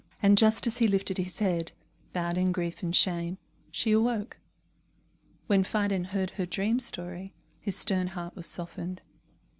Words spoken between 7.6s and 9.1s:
stern heart was softened.